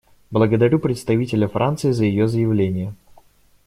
[0.31, 2.95] Благодарю представителя Франции за ее заявление.